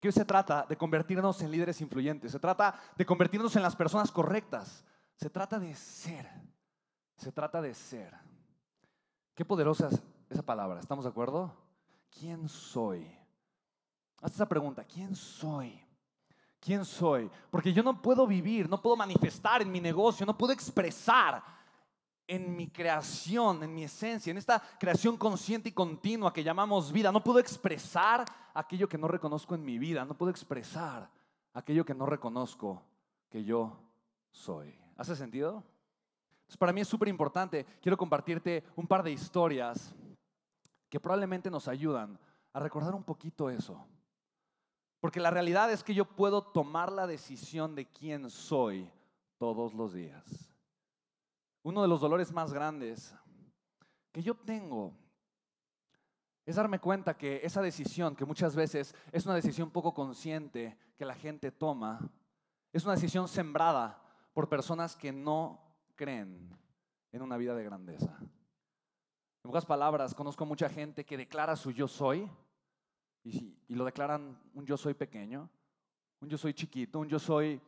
[0.00, 3.76] Que hoy se trata de convertirnos en líderes influyentes, se trata de convertirnos en las
[3.76, 4.82] personas correctas,
[5.14, 6.26] se trata de ser,
[7.16, 8.14] se trata de ser.
[9.34, 11.54] Qué poderosa es esa palabra, ¿estamos de acuerdo?
[12.18, 13.06] ¿Quién soy?
[14.22, 15.80] Haz esa pregunta, ¿quién soy?
[16.58, 17.30] ¿Quién soy?
[17.50, 21.42] Porque yo no puedo vivir, no puedo manifestar en mi negocio, no puedo expresar
[22.30, 27.10] en mi creación, en mi esencia, en esta creación consciente y continua que llamamos vida.
[27.10, 28.24] No puedo expresar
[28.54, 31.10] aquello que no reconozco en mi vida, no puedo expresar
[31.52, 32.84] aquello que no reconozco
[33.28, 33.76] que yo
[34.30, 34.72] soy.
[34.96, 35.64] ¿Hace sentido?
[36.56, 37.66] Para mí es súper importante.
[37.82, 39.92] Quiero compartirte un par de historias
[40.88, 42.16] que probablemente nos ayudan
[42.52, 43.84] a recordar un poquito eso.
[45.00, 48.88] Porque la realidad es que yo puedo tomar la decisión de quién soy
[49.36, 50.49] todos los días.
[51.62, 53.14] Uno de los dolores más grandes
[54.12, 54.94] que yo tengo
[56.46, 61.04] es darme cuenta que esa decisión, que muchas veces es una decisión poco consciente que
[61.04, 62.00] la gente toma,
[62.72, 64.02] es una decisión sembrada
[64.32, 65.60] por personas que no
[65.94, 66.50] creen
[67.12, 68.16] en una vida de grandeza.
[68.20, 72.28] En pocas palabras, conozco mucha gente que declara su yo soy,
[73.22, 75.48] y, lo declaran un yo soy pequeño,
[76.20, 77.60] un yo soy chiquito, un yo soy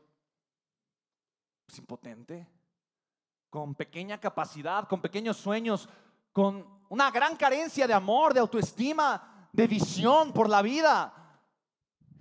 [1.66, 2.46] pues, impotente,
[3.52, 5.86] con pequeña capacidad, con pequeños sueños,
[6.32, 11.38] con una gran carencia de amor, de autoestima, de visión por la vida.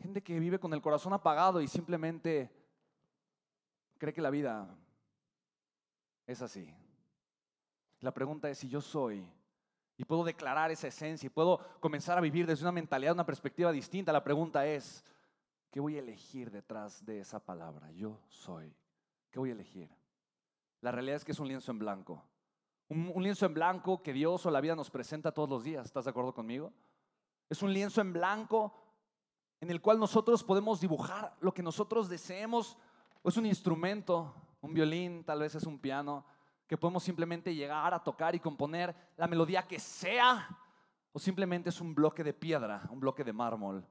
[0.02, 2.52] Gente que vive con el corazón apagado y simplemente
[3.98, 4.78] cree que la vida
[6.28, 6.70] es así.
[8.02, 9.26] La pregunta es si yo soy
[9.96, 13.72] y puedo declarar esa esencia y puedo comenzar a vivir desde una mentalidad, una perspectiva
[13.72, 14.12] distinta.
[14.12, 15.06] La pregunta es,
[15.70, 17.90] ¿qué voy a elegir detrás de esa palabra?
[17.94, 18.76] Yo soy.
[19.30, 20.01] ¿Qué voy a elegir?
[20.82, 22.24] La realidad es que es un lienzo en blanco.
[22.90, 25.86] Un, lienzo en blanco que Dios o la vida nos presenta todos los días.
[25.86, 26.74] ¿Estás de acuerdo conmigo?
[27.50, 28.74] Es un lienzo en blanco
[29.62, 32.78] en el cual nosotros podemos dibujar lo que nosotros deseemos.
[33.24, 36.26] Es un instrumento, un violín, tal vez es un piano
[36.68, 40.48] que podemos simplemente llegar a tocar y componer la melodía que sea,
[41.12, 43.86] o simplemente es un bloque de piedra, un bloque de mármol,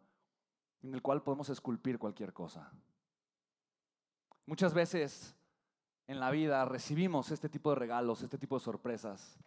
[0.83, 2.73] en el cual podemos esculpir cualquier cosa.
[4.47, 5.37] Muchas veces
[6.11, 9.39] en la vida recibimos este tipo de regalos, este tipo de sorpresas.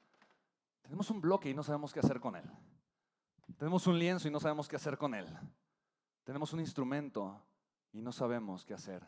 [0.81, 2.49] Tenemos un bloque y no sabemos qué hacer con él.
[3.57, 5.27] Tenemos un lienzo y no sabemos qué hacer con él.
[6.23, 7.45] Tenemos un instrumento
[7.91, 9.05] y no sabemos qué hacer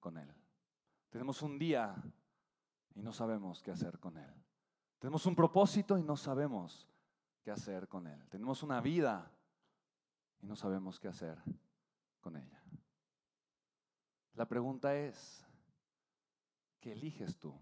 [0.00, 0.32] con él.
[1.10, 1.94] Tenemos un día
[2.94, 4.32] y no sabemos qué hacer con él.
[4.98, 6.88] Tenemos un propósito y no sabemos
[7.42, 8.26] qué hacer con él.
[8.30, 9.30] Tenemos una vida
[10.40, 11.36] y no sabemos qué hacer
[12.22, 12.62] con ella.
[14.32, 15.45] La pregunta es,
[16.86, 17.52] ¿qué eliges tú?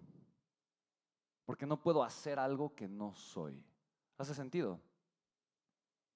[1.47, 3.65] Porque no puedo hacer algo que no soy.
[4.19, 4.83] ¿Hace sentido?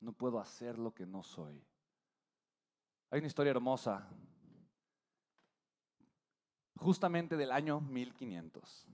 [0.01, 1.65] No puedo hacer lo que no soy.
[3.09, 4.07] Hay una historia hermosa,
[6.77, 8.87] justamente del año 1500.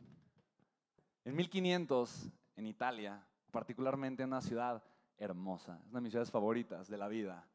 [1.25, 4.85] En 1500, en Italia, particularmente en una ciudad
[5.17, 7.49] hermosa, una de mis ciudades favoritas de la vida,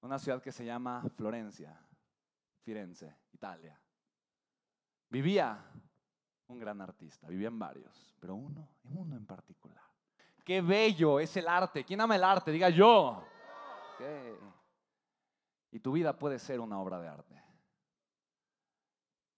[0.00, 1.76] una ciudad que se llama Florencia,
[2.62, 3.80] Firenze, Italia.
[5.10, 5.62] Vivía
[6.46, 9.82] un gran artista, vivían varios, pero uno, uno en particular.
[10.44, 11.84] Qué bello es el arte.
[11.84, 12.50] ¿Quién ama el arte?
[12.50, 13.24] Diga yo.
[15.72, 17.42] Y tu vida puede ser una obra de arte.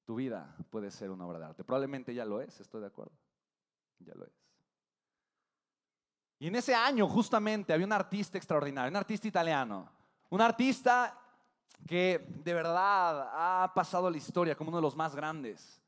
[0.04, 1.64] Tu vida puede ser una obra de arte.
[1.64, 3.12] Probablemente ya lo es, estoy de acuerdo.
[3.98, 4.32] Ya lo es.
[6.38, 9.88] Y en ese año justamente había un artista extraordinario, un artista italiano,
[10.30, 11.21] un artista
[11.86, 15.82] que de verdad ha pasado la historia como uno de los más grandes.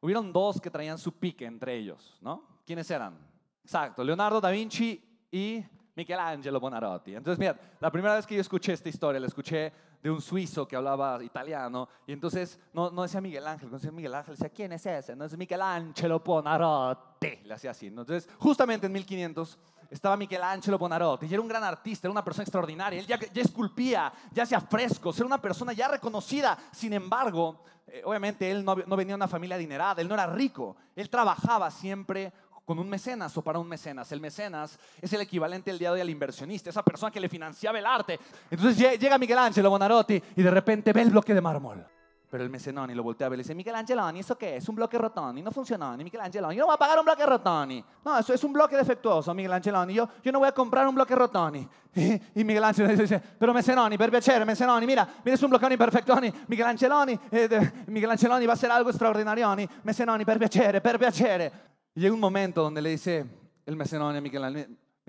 [0.00, 2.44] Hubieron dos que traían su pique entre ellos, ¿no?
[2.66, 3.16] ¿Quiénes eran?
[3.62, 5.00] Exacto, Leonardo da Vinci
[5.30, 5.64] y
[5.94, 7.14] Michelangelo Bonarotti.
[7.14, 10.66] Entonces, mira, la primera vez que yo escuché esta historia, la escuché de un suizo
[10.66, 14.48] que hablaba italiano, y entonces no, no decía Miguel Ángel, no decía Miguel Ángel, decía,
[14.48, 15.14] ¿quién es ese?
[15.14, 17.86] No es Michelangelo Bonarotti, le hacía así.
[17.86, 19.58] Entonces, justamente en 1500
[19.92, 23.42] estaba Michelangelo Bonarotti, y era un gran artista, era una persona extraordinaria, él ya, ya
[23.42, 28.74] esculpía, ya hacía frescos, era una persona ya reconocida, sin embargo, eh, obviamente él no,
[28.74, 32.32] no venía de una familia adinerada, él no era rico, él trabajaba siempre
[32.64, 34.10] con un mecenas o para un mecenas.
[34.12, 37.28] El mecenas es el equivalente el día de hoy al inversionista, esa persona que le
[37.28, 38.18] financiaba el arte.
[38.50, 41.84] Entonces llega Miguel Ángel Bonarotti y de repente ve el bloque de mármol.
[42.32, 44.66] Pero el mecenoni lo voltea a y le dice, Miguel Angeloni, ¿eso qué es?
[44.66, 47.26] Un bloque Rotoni, no funcionó, ni Miguel Angeloni, yo no voy a pagar un bloque
[47.26, 47.84] Rotoni.
[48.02, 50.94] No, eso es un bloque defectuoso, Miguel Angeloni, yo, yo no voy a comprar un
[50.94, 51.68] bloque Rotoni.
[51.94, 56.32] Y, Miguel Angeloni dice, pero mecenoni, per piacere, mecenoni, mira, mira es un blocconi perfectoni,
[56.48, 61.52] Miguel Angeloni, eh, Miguel Angeloni va a ser algo extraordinario, mecenoni, per piacere, per piacere.
[61.94, 63.26] Y llega un momento donde le dice
[63.66, 64.42] el mecenone a Miguel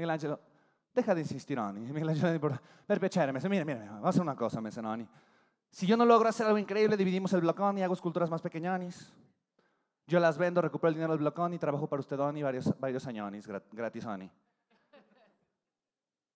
[0.09, 0.37] Ángel,
[0.93, 1.79] deja de insistir, Oni.
[1.89, 5.07] Michelangelo, per piacere, dice, mira, mira, vamos a hacer una cosa, me dice Oni.
[5.73, 9.11] Si yo no logro hacer algo increíble, dividimos el blocón y hago esculturas más pequeñonis.
[10.05, 13.07] Yo las vendo, recupero el dinero del blocón y trabajo para usted, Oni, varios, varios
[13.07, 14.29] añonis, gratis, Oni.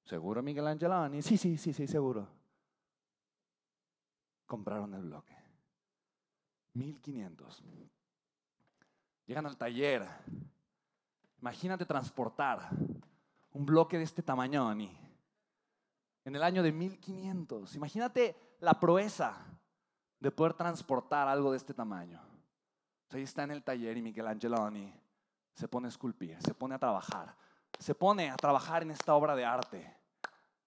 [0.06, 1.22] ¿Seguro, Miguel Angeloni?
[1.22, 2.28] Sí, sí, sí, sí, seguro.
[4.48, 5.36] Compraron el bloque.
[6.74, 7.64] 1500.
[9.28, 10.08] Llegan al taller.
[11.42, 12.70] Imagínate transportar
[13.52, 15.07] un bloque de este tamaño, Ani.
[16.28, 17.74] En el año de 1500.
[17.76, 19.34] Imagínate la proeza
[20.20, 22.22] de poder transportar algo de este tamaño.
[23.12, 24.94] ahí está en el taller y Miguel Angeloni
[25.54, 27.34] se pone a esculpir, se pone a trabajar,
[27.80, 29.96] se pone a trabajar en esta obra de arte.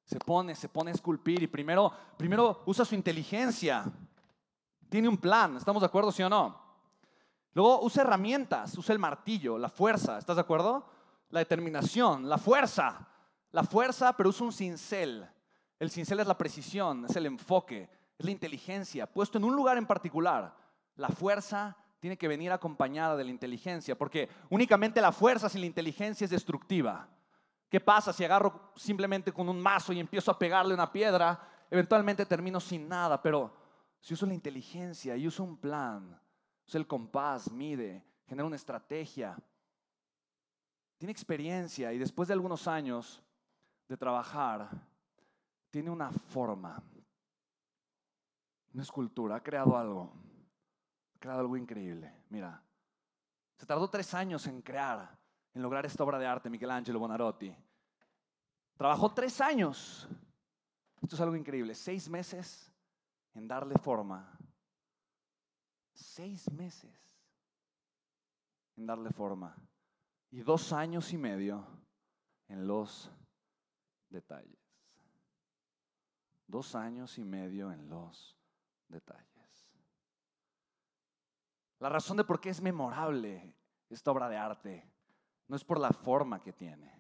[0.03, 3.85] Se pone, se pone a esculpir y primero, primero usa su inteligencia.
[4.89, 6.59] Tiene un plan, ¿estamos de acuerdo, sí o no?
[7.53, 10.87] Luego usa herramientas, usa el martillo, la fuerza, ¿estás de acuerdo?
[11.29, 13.09] La determinación, la fuerza.
[13.53, 15.29] La fuerza, pero usa un cincel.
[15.81, 17.89] El cincel es la precisión, es el enfoque,
[18.19, 20.55] es la inteligencia, puesto en un lugar en particular.
[20.97, 25.67] La fuerza tiene que venir acompañada de la inteligencia, porque únicamente la fuerza sin la
[25.67, 27.09] inteligencia es destructiva.
[27.71, 31.41] ¿Qué pasa si agarro simplemente con un mazo y empiezo a pegarle una piedra?
[31.71, 33.55] Eventualmente termino sin nada, pero
[34.01, 36.21] si uso la inteligencia y uso un plan,
[36.67, 39.35] uso el compás, mide, genera una estrategia,
[40.99, 43.23] tiene experiencia y después de algunos años
[43.89, 44.69] de trabajar,
[45.71, 46.83] tiene una forma,
[48.73, 50.13] una escultura, ha creado algo,
[51.15, 52.25] ha creado algo increíble.
[52.29, 52.63] Mira,
[53.57, 55.19] se tardó tres años en crear
[55.53, 57.55] en lograr esta obra de arte, Michelangelo Bonarotti.
[58.77, 60.09] Trabajó tres años.
[61.03, 61.75] Esto es algo increíble.
[61.75, 62.73] Seis meses
[63.35, 64.39] en darle forma.
[65.93, 66.95] Seis meses
[68.77, 69.57] en darle forma.
[70.31, 71.67] Y dos años y medio
[72.49, 73.11] en los
[74.09, 74.70] detalles.
[76.51, 78.37] Dos años y medio en los
[78.89, 79.71] detalles.
[81.79, 83.55] La razón de por qué es memorable
[83.89, 84.93] esta obra de arte
[85.47, 86.93] no es por la forma que tiene.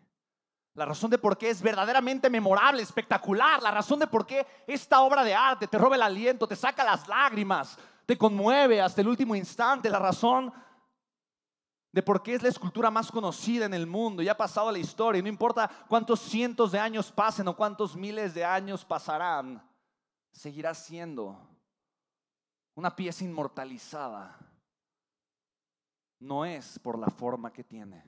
[0.74, 3.60] La razón de por qué es verdaderamente memorable, espectacular.
[3.60, 6.84] La razón de por qué esta obra de arte te roba el aliento, te saca
[6.84, 7.76] las lágrimas,
[8.06, 9.90] te conmueve hasta el último instante.
[9.90, 10.52] La razón
[11.92, 14.78] de por qué es la escultura más conocida en el mundo y ha pasado la
[14.78, 15.18] historia.
[15.18, 19.62] Y no importa cuántos cientos de años pasen o cuántos miles de años pasarán,
[20.30, 21.36] seguirá siendo
[22.74, 24.38] una pieza inmortalizada.
[26.18, 28.04] No es por la forma que tiene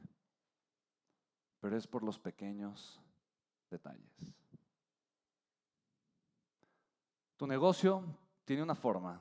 [1.63, 3.01] pero es por los pequeños
[3.71, 4.11] detalles.
[7.37, 8.03] Tu negocio
[8.45, 9.21] tiene una forma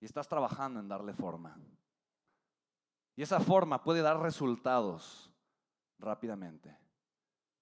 [0.00, 1.56] y estás trabajando en darle forma.
[3.16, 5.32] Y esa forma puede dar resultados
[5.98, 6.78] rápidamente,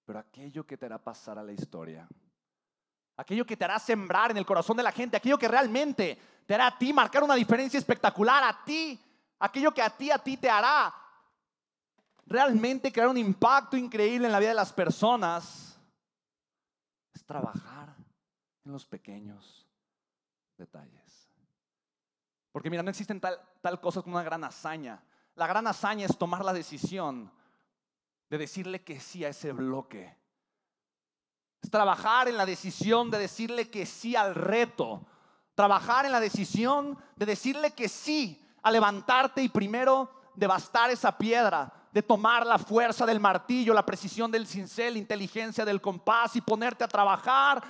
[0.03, 2.07] pero aquello que te hará pasar a la historia,
[3.15, 6.53] aquello que te hará sembrar en el corazón de la gente, aquello que realmente te
[6.53, 9.01] hará a ti marcar una diferencia espectacular, a ti,
[9.39, 10.93] aquello que a ti, a ti te hará
[12.25, 15.79] realmente crear un impacto increíble en la vida de las personas
[17.13, 17.95] es trabajar
[18.65, 19.65] en los pequeños
[20.57, 21.29] detalles.
[22.51, 25.01] Porque mira, no existen tal, tal cosa como una gran hazaña.
[25.35, 27.31] La gran hazaña es tomar la decisión
[28.29, 30.17] de decirle que sí a ese bloque.
[31.61, 35.05] Es trabajar en la decisión de decirle que sí al reto.
[35.53, 41.71] Trabajar en la decisión de decirle que sí a levantarte y primero devastar esa piedra,
[41.91, 46.41] de tomar la fuerza del martillo, la precisión del cincel, la inteligencia del compás y
[46.41, 47.63] ponerte a trabajar.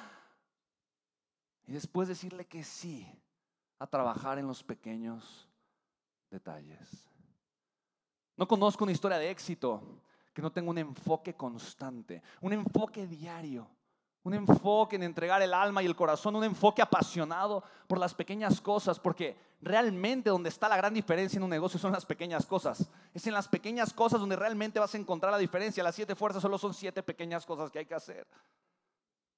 [1.67, 3.07] Y después decirle que sí
[3.77, 5.47] a trabajar en los pequeños
[6.31, 7.14] detalles.
[8.37, 9.81] No conozco una historia de éxito
[10.33, 13.67] que no tenga un enfoque constante, un enfoque diario
[14.25, 18.59] un enfoque en entregar el alma y el corazón, un enfoque apasionado por las pequeñas
[18.59, 22.89] cosas, porque realmente donde está la gran diferencia en un negocio son las pequeñas cosas.
[23.13, 25.83] Es en las pequeñas cosas donde realmente vas a encontrar la diferencia.
[25.83, 28.25] Las siete fuerzas solo son siete pequeñas cosas que hay que hacer.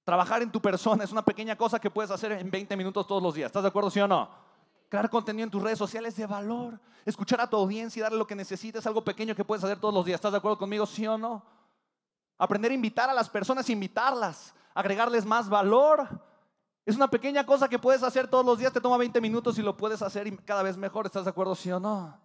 [0.05, 3.21] Trabajar en tu persona es una pequeña cosa que puedes hacer en 20 minutos todos
[3.21, 3.47] los días.
[3.47, 4.46] ¿Estás de acuerdo, sí o no?
[4.89, 6.79] Crear contenido en tus redes sociales de valor.
[7.05, 9.93] Escuchar a tu audiencia y darle lo que necesites, algo pequeño que puedes hacer todos
[9.93, 10.15] los días.
[10.15, 11.43] ¿Estás de acuerdo conmigo, sí o no?
[12.37, 16.07] Aprender a invitar a las personas, invitarlas agregarles más valor.
[16.85, 19.63] Es una pequeña cosa que puedes hacer todos los días, te toma 20 minutos y
[19.63, 21.07] lo puedes hacer cada vez mejor.
[21.07, 22.17] ¿Estás de acuerdo, sí o no?